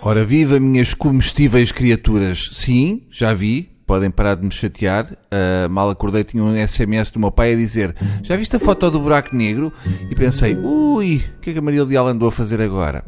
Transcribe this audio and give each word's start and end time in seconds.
Ora 0.00 0.22
viva, 0.24 0.60
minhas 0.60 0.94
comestíveis 0.94 1.72
criaturas. 1.72 2.50
Sim, 2.52 3.02
já 3.10 3.34
vi. 3.34 3.68
Podem 3.84 4.10
parar 4.10 4.36
de 4.36 4.44
me 4.44 4.52
chatear. 4.52 5.06
Uh, 5.06 5.68
mal 5.70 5.88
acordei, 5.88 6.22
tinha 6.22 6.42
um 6.42 6.54
SMS 6.54 7.10
do 7.10 7.18
meu 7.18 7.32
pai 7.32 7.54
a 7.54 7.56
dizer: 7.56 7.96
Já 8.22 8.36
viste 8.36 8.54
a 8.54 8.60
foto 8.60 8.90
do 8.90 9.00
buraco 9.00 9.34
negro? 9.34 9.72
E 10.10 10.14
pensei: 10.14 10.54
Ui, 10.54 11.24
o 11.38 11.40
que 11.40 11.50
é 11.50 11.52
que 11.54 11.58
a 11.58 11.62
Maria 11.62 11.84
Leal 11.84 12.06
andou 12.06 12.28
a 12.28 12.30
fazer 12.30 12.60
agora? 12.60 13.02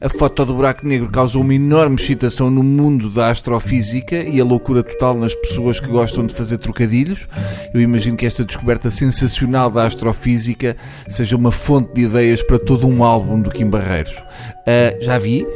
A 0.00 0.08
foto 0.08 0.44
do 0.44 0.54
buraco 0.54 0.84
negro 0.84 1.08
causou 1.08 1.40
uma 1.40 1.54
enorme 1.54 1.94
excitação 1.94 2.50
no 2.50 2.64
mundo 2.64 3.08
da 3.10 3.30
astrofísica 3.30 4.16
e 4.16 4.40
a 4.40 4.44
loucura 4.44 4.82
total 4.82 5.14
nas 5.14 5.34
pessoas 5.36 5.78
que 5.78 5.86
gostam 5.86 6.26
de 6.26 6.34
fazer 6.34 6.58
trocadilhos. 6.58 7.28
Eu 7.72 7.80
imagino 7.80 8.16
que 8.16 8.26
esta 8.26 8.44
descoberta 8.44 8.90
sensacional 8.90 9.70
da 9.70 9.86
astrofísica 9.86 10.76
seja 11.08 11.36
uma 11.36 11.52
fonte 11.52 11.94
de 11.94 12.02
ideias 12.02 12.42
para 12.42 12.58
todo 12.58 12.88
um 12.88 13.04
álbum 13.04 13.40
do 13.40 13.50
Kim 13.50 13.70
Barreiros. 13.70 14.16
Uh, 14.18 15.00
já 15.00 15.16
vi 15.16 15.46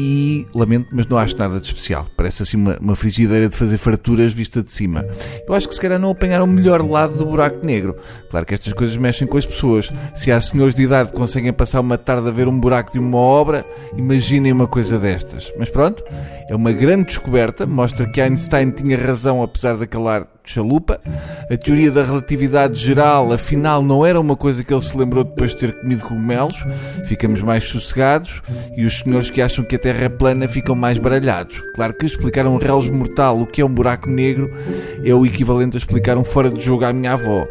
e 0.00 0.46
lamento, 0.54 0.88
mas 0.92 1.06
não 1.06 1.18
acho 1.18 1.36
nada 1.36 1.60
de 1.60 1.66
especial. 1.66 2.06
Parece 2.16 2.42
assim 2.42 2.56
uma, 2.56 2.78
uma 2.80 2.96
frigideira 2.96 3.48
de 3.50 3.54
fazer 3.54 3.76
farturas 3.76 4.32
vista 4.32 4.62
de 4.62 4.72
cima. 4.72 5.04
Eu 5.46 5.54
acho 5.54 5.68
que 5.68 5.74
se 5.74 5.80
calhar 5.80 5.98
não 5.98 6.10
apanharam 6.10 6.46
o 6.46 6.48
melhor 6.48 6.80
lado 6.82 7.14
do 7.16 7.26
buraco 7.26 7.64
negro. 7.64 7.96
Claro 8.30 8.46
que 8.46 8.54
estas 8.54 8.72
coisas 8.72 8.96
mexem 8.96 9.28
com 9.28 9.36
as 9.36 9.44
pessoas. 9.44 9.90
Se 10.14 10.32
há 10.32 10.40
senhores 10.40 10.74
de 10.74 10.84
idade 10.84 11.10
que 11.10 11.16
conseguem 11.16 11.52
passar 11.52 11.80
uma 11.80 11.98
tarde 11.98 12.28
a 12.28 12.30
ver 12.30 12.48
um 12.48 12.58
buraco 12.58 12.92
de 12.92 12.98
uma 12.98 13.18
obra, 13.18 13.62
imaginem 13.94 14.52
uma 14.52 14.66
coisa 14.66 14.98
destas. 14.98 15.52
Mas 15.58 15.68
pronto, 15.68 16.02
é 16.48 16.56
uma 16.56 16.72
grande 16.72 17.04
descoberta, 17.04 17.66
mostra 17.66 18.06
que 18.06 18.20
Einstein 18.20 18.70
tinha 18.70 18.96
razão 18.96 19.42
apesar 19.42 19.76
de 19.76 19.86
calar 19.86 20.26
chalupa. 20.50 21.00
A 21.50 21.56
teoria 21.56 21.90
da 21.90 22.04
relatividade 22.04 22.78
geral, 22.78 23.32
afinal, 23.32 23.82
não 23.82 24.04
era 24.04 24.20
uma 24.20 24.36
coisa 24.36 24.62
que 24.62 24.72
ele 24.72 24.82
se 24.82 24.96
lembrou 24.96 25.24
depois 25.24 25.50
de 25.50 25.58
ter 25.58 25.80
comido 25.80 26.02
cogumelos. 26.02 26.56
Ficamos 27.06 27.42
mais 27.42 27.64
sossegados 27.64 28.42
e 28.76 28.84
os 28.84 28.98
senhores 28.98 29.30
que 29.30 29.40
acham 29.40 29.64
que 29.64 29.76
a 29.76 29.78
Terra 29.78 30.04
é 30.04 30.08
plana 30.08 30.48
ficam 30.48 30.74
mais 30.74 30.98
baralhados. 30.98 31.62
Claro 31.74 31.94
que 31.94 32.06
explicar 32.06 32.46
a 32.46 32.50
um 32.50 32.56
relógio 32.56 32.94
mortal 32.94 33.40
o 33.40 33.46
que 33.46 33.60
é 33.60 33.64
um 33.64 33.72
buraco 33.72 34.08
negro 34.08 34.50
é 35.04 35.14
o 35.14 35.24
equivalente 35.24 35.76
a 35.76 35.78
explicar 35.78 36.16
um 36.16 36.24
fora 36.24 36.50
de 36.50 36.60
jogo 36.60 36.84
à 36.84 36.92
minha 36.92 37.12
avó. 37.12 37.46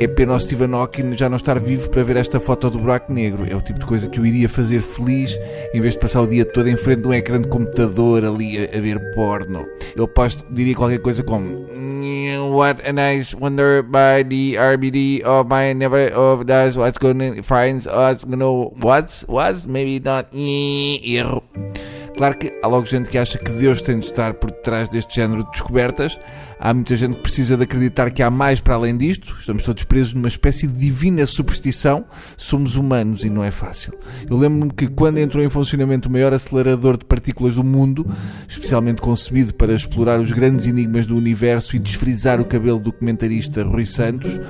É 0.00 0.06
pena 0.06 0.34
o 0.34 0.40
Stephen 0.40 0.72
Hawking 0.74 1.16
já 1.16 1.28
não 1.28 1.36
estar 1.36 1.58
vivo 1.58 1.88
para 1.88 2.02
ver 2.02 2.16
esta 2.16 2.38
foto 2.40 2.68
do 2.68 2.78
buraco 2.78 3.12
negro. 3.12 3.46
É 3.48 3.54
o 3.54 3.62
tipo 3.62 3.78
de 3.78 3.86
coisa 3.86 4.08
que 4.08 4.18
eu 4.18 4.26
iria 4.26 4.48
fazer 4.48 4.82
feliz 4.82 5.38
em 5.72 5.80
vez 5.80 5.94
de 5.94 6.00
passar 6.00 6.20
o 6.20 6.26
dia 6.26 6.44
todo 6.44 6.68
em 6.68 6.76
frente 6.76 7.02
de 7.02 7.08
um 7.08 7.14
ecrã 7.14 7.40
de 7.40 7.48
computador 7.48 8.24
ali 8.24 8.58
a, 8.58 8.76
a 8.76 8.80
ver 8.80 9.00
porno. 9.14 9.64
Eu 9.96 10.06
posto, 10.08 10.44
diria 10.50 10.74
qualquer 10.74 10.98
coisa 10.98 11.22
como 11.22 11.66
What 12.54 12.86
a 12.86 12.92
nice 12.92 13.34
wonder 13.34 13.82
by 13.82 14.22
the 14.22 14.54
RBD 14.54 15.22
of 15.22 15.48
my 15.48 15.72
never 15.72 16.06
of 16.06 16.46
that's 16.46 16.76
what's 16.76 16.98
gonna 16.98 17.42
finds 17.42 17.84
us 17.90 18.24
know 18.24 18.70
what's 18.78 19.26
what's 19.26 19.66
maybe 19.66 19.98
not 19.98 20.30
erro. 20.30 21.42
Claro 22.16 22.38
que 22.38 22.52
há 22.62 22.66
logo 22.68 22.86
gente 22.86 23.08
que 23.08 23.18
acha 23.18 23.38
que 23.38 23.50
Deus 23.52 23.82
tem 23.82 23.98
de 23.98 24.06
estar 24.06 24.34
por 24.34 24.50
detrás 24.50 24.88
deste 24.88 25.16
género 25.16 25.42
de 25.44 25.50
descobertas. 25.50 26.16
Há 26.60 26.72
muita 26.72 26.96
gente 26.96 27.16
que 27.16 27.22
precisa 27.22 27.56
de 27.56 27.64
acreditar 27.64 28.10
que 28.10 28.22
há 28.22 28.30
mais 28.30 28.60
para 28.60 28.74
além 28.74 28.96
disto. 28.96 29.36
Estamos 29.38 29.64
todos 29.64 29.82
presos 29.84 30.14
numa 30.14 30.28
espécie 30.28 30.66
de 30.66 30.78
divina 30.78 31.26
superstição. 31.26 32.04
Somos 32.36 32.76
humanos 32.76 33.24
e 33.24 33.28
não 33.28 33.42
é 33.42 33.50
fácil. 33.50 33.92
Eu 34.30 34.36
lembro-me 34.36 34.72
que 34.72 34.86
quando 34.86 35.18
entrou 35.18 35.44
em 35.44 35.48
funcionamento 35.48 36.08
o 36.08 36.12
maior 36.12 36.32
acelerador 36.32 36.96
de 36.96 37.04
partículas 37.04 37.56
do 37.56 37.64
mundo, 37.64 38.06
especialmente 38.48 39.02
concebido 39.02 39.52
para 39.52 39.74
explorar 39.74 40.20
os 40.20 40.30
grandes 40.30 40.66
enigmas 40.66 41.06
do 41.06 41.16
universo 41.16 41.74
e 41.74 41.80
desfrizar 41.80 42.40
o 42.40 42.44
cabelo 42.44 42.78
do 42.78 42.92
comentarista 42.92 43.64
Rui 43.64 43.84
Santos, 43.84 44.40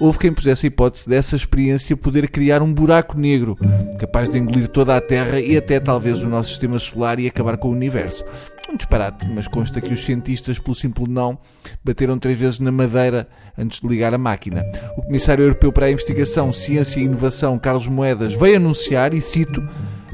houve 0.00 0.18
quem 0.18 0.32
pusesse 0.32 0.66
a 0.66 0.68
hipótese 0.68 1.08
dessa 1.08 1.36
experiência 1.36 1.96
poder 1.96 2.28
criar 2.28 2.62
um 2.62 2.72
buraco 2.72 3.18
negro, 3.18 3.56
capaz 3.98 4.28
de 4.30 4.38
engolir 4.38 4.68
toda 4.68 4.96
a 4.96 5.00
Terra 5.00 5.40
e 5.40 5.56
até 5.56 5.80
talvez 5.80 6.22
o 6.22 6.28
nosso 6.28 6.50
sistema 6.50 6.78
solar 6.78 7.18
e 7.18 7.26
acabar 7.26 7.56
com 7.56 7.68
o 7.68 7.72
universo. 7.72 8.24
Um 8.70 8.76
disparate, 8.76 9.26
mas 9.28 9.46
consta 9.46 9.80
que 9.80 9.92
os 9.92 10.04
cientistas, 10.04 10.58
pelo 10.58 10.74
simples 10.74 11.08
não, 11.08 11.38
bateram 11.84 12.18
três 12.18 12.38
vezes 12.38 12.58
na 12.58 12.72
madeira 12.72 13.28
antes 13.56 13.80
de 13.80 13.86
ligar 13.86 14.14
a 14.14 14.18
máquina. 14.18 14.64
O 14.96 15.02
Comissário 15.02 15.44
Europeu 15.44 15.72
para 15.72 15.86
a 15.86 15.90
Investigação, 15.90 16.52
Ciência 16.52 16.98
e 16.98 17.04
Inovação, 17.04 17.58
Carlos 17.58 17.86
Moedas, 17.86 18.34
veio 18.34 18.56
anunciar, 18.56 19.12
e 19.12 19.20
cito, 19.20 19.62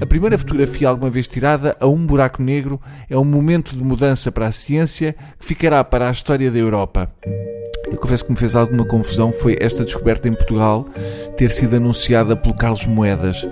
a 0.01 0.07
primeira 0.07 0.39
fotografia 0.39 0.89
alguma 0.89 1.11
vez 1.11 1.29
tirada 1.29 1.77
a 1.79 1.87
um 1.87 2.07
buraco 2.07 2.43
negro 2.43 2.81
é 3.09 3.17
um 3.19 3.25
momento 3.25 3.77
de 3.77 3.85
mudança 3.85 4.33
para 4.33 4.47
a 4.47 4.53
ciência 4.53 5.15
que 5.39 5.45
ficará 5.45 5.85
para 5.85 6.09
a 6.09 6.11
história 6.11 6.51
da 6.51 6.59
Europa. 6.59 7.13
Eu 7.91 7.99
confesso 7.99 8.25
que 8.25 8.31
me 8.31 8.39
fez 8.39 8.55
alguma 8.55 8.85
confusão 8.85 9.33
foi 9.33 9.57
esta 9.61 9.85
descoberta 9.85 10.29
em 10.29 10.33
Portugal 10.33 10.87
ter 11.37 11.51
sido 11.51 11.75
anunciada 11.77 12.37
pelo 12.37 12.55
Carlos 12.55 12.87
Moedas. 12.87 13.45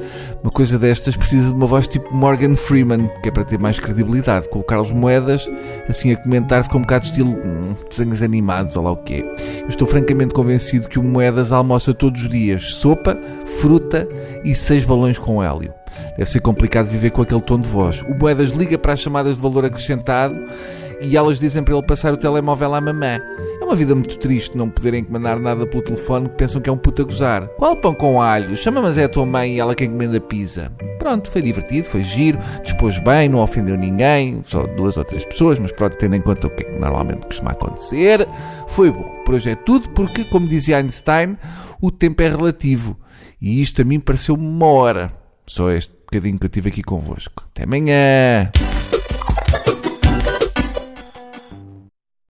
Uma 0.42 0.52
coisa 0.52 0.78
destas 0.78 1.16
precisa 1.16 1.48
de 1.48 1.54
uma 1.54 1.66
voz 1.66 1.88
tipo 1.88 2.14
Morgan 2.14 2.54
Freeman, 2.54 3.08
que 3.22 3.30
é 3.30 3.32
para 3.32 3.44
ter 3.44 3.58
mais 3.58 3.80
credibilidade. 3.80 4.48
Com 4.48 4.60
o 4.60 4.62
Carlos 4.62 4.92
Moedas, 4.92 5.44
assim 5.88 6.12
a 6.12 6.16
comentar, 6.16 6.62
ficou 6.62 6.78
um 6.78 6.82
bocado 6.82 7.04
de 7.04 7.10
estilo 7.10 7.30
hum, 7.30 7.74
desenhos 7.90 8.22
animados, 8.22 8.76
ou 8.76 8.84
lá 8.84 8.92
o 8.92 8.96
quê. 8.96 9.24
Eu 9.62 9.68
estou 9.68 9.88
francamente 9.88 10.34
convencido 10.34 10.88
que 10.88 10.98
o 10.98 11.02
Moedas 11.02 11.50
almoça 11.50 11.92
todos 11.92 12.22
os 12.22 12.28
dias 12.28 12.74
sopa, 12.74 13.16
fruta 13.60 14.06
e 14.44 14.54
seis 14.54 14.84
balões 14.84 15.18
com 15.18 15.42
hélio. 15.42 15.72
Deve 16.16 16.30
ser 16.30 16.40
complicado 16.40 16.86
viver 16.86 17.10
com 17.10 17.22
aquele 17.22 17.40
tom 17.40 17.60
de 17.60 17.68
voz. 17.68 18.02
O 18.02 18.14
Moedas 18.14 18.50
liga 18.50 18.78
para 18.78 18.92
as 18.92 19.00
chamadas 19.00 19.36
de 19.36 19.42
valor 19.42 19.64
acrescentado 19.64 20.34
e 21.00 21.16
elas 21.16 21.38
dizem 21.38 21.62
para 21.62 21.74
ele 21.74 21.86
passar 21.86 22.12
o 22.12 22.16
telemóvel 22.16 22.74
à 22.74 22.80
mamã. 22.80 23.20
Uma 23.68 23.76
vida 23.76 23.94
muito 23.94 24.18
triste 24.18 24.56
não 24.56 24.70
poderem 24.70 25.02
encomendar 25.02 25.38
nada 25.38 25.66
pelo 25.66 25.82
telefone 25.82 26.26
que 26.30 26.36
pensam 26.36 26.58
que 26.58 26.70
é 26.70 26.72
um 26.72 26.78
puta 26.78 27.04
gozar. 27.04 27.48
Qual 27.48 27.76
pão 27.76 27.92
com 27.92 28.18
alho? 28.18 28.56
Chama 28.56 28.80
mas 28.80 28.96
é 28.96 29.04
a 29.04 29.08
tua 29.10 29.26
mãe 29.26 29.56
e 29.56 29.60
ela 29.60 29.74
quem 29.74 29.88
encomenda 29.88 30.18
pizza. 30.18 30.72
Pronto, 30.98 31.30
foi 31.30 31.42
divertido, 31.42 31.86
foi 31.86 32.02
giro, 32.02 32.38
dispôs 32.64 32.98
bem, 32.98 33.28
não 33.28 33.40
ofendeu 33.40 33.76
ninguém, 33.76 34.42
só 34.46 34.66
duas 34.68 34.96
ou 34.96 35.04
três 35.04 35.22
pessoas, 35.26 35.58
mas 35.58 35.70
pronto, 35.70 35.98
tendo 35.98 36.16
em 36.16 36.22
conta 36.22 36.46
o 36.46 36.50
que 36.50 36.62
é 36.62 36.72
que 36.72 36.78
normalmente 36.78 37.26
costuma 37.26 37.50
acontecer, 37.50 38.26
foi 38.68 38.90
bom. 38.90 39.04
Por 39.26 39.34
hoje 39.34 39.50
é 39.50 39.54
tudo 39.54 39.86
porque, 39.90 40.24
como 40.24 40.48
dizia 40.48 40.78
Einstein, 40.78 41.36
o 41.78 41.90
tempo 41.90 42.22
é 42.22 42.30
relativo. 42.30 42.98
E 43.38 43.60
isto 43.60 43.82
a 43.82 43.84
mim 43.84 44.00
pareceu 44.00 44.34
uma 44.34 44.66
hora. 44.66 45.12
Só 45.46 45.70
este 45.70 45.92
bocadinho 46.06 46.38
que 46.38 46.46
eu 46.46 46.50
tive 46.50 46.70
aqui 46.70 46.82
convosco. 46.82 47.44
Até 47.50 47.64
amanhã! 47.64 48.50